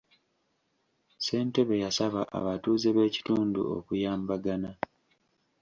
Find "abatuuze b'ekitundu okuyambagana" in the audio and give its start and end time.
2.37-4.71